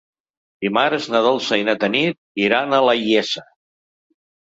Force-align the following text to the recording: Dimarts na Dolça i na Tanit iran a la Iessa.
Dimarts 0.65 1.03
na 1.15 1.19
Dolça 1.27 1.59
i 1.63 1.67
na 1.67 1.75
Tanit 1.83 2.17
iran 2.45 2.73
a 2.79 2.81
la 2.87 2.97
Iessa. 3.03 3.45